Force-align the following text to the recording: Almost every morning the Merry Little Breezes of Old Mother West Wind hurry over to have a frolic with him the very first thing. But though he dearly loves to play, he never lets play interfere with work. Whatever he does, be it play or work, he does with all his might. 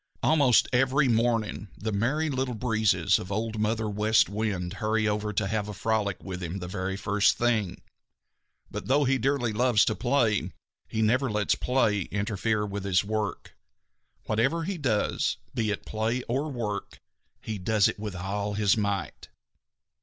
Almost 0.23 0.67
every 0.73 1.07
morning 1.07 1.67
the 1.77 1.91
Merry 1.91 2.31
Little 2.31 2.55
Breezes 2.55 3.19
of 3.19 3.31
Old 3.31 3.59
Mother 3.59 3.87
West 3.87 4.29
Wind 4.29 4.73
hurry 4.81 5.07
over 5.07 5.31
to 5.33 5.45
have 5.45 5.67
a 5.67 5.75
frolic 5.75 6.23
with 6.23 6.41
him 6.41 6.57
the 6.57 6.67
very 6.67 6.97
first 6.97 7.37
thing. 7.37 7.83
But 8.71 8.87
though 8.87 9.03
he 9.03 9.19
dearly 9.19 9.53
loves 9.53 9.85
to 9.85 9.93
play, 9.93 10.53
he 10.87 11.03
never 11.03 11.29
lets 11.29 11.53
play 11.53 11.99
interfere 12.05 12.65
with 12.65 13.03
work. 13.03 13.55
Whatever 14.23 14.63
he 14.63 14.79
does, 14.79 15.37
be 15.53 15.69
it 15.69 15.85
play 15.85 16.23
or 16.23 16.49
work, 16.51 16.97
he 17.39 17.59
does 17.59 17.87
with 17.99 18.15
all 18.15 18.55
his 18.55 18.75
might. 18.75 19.29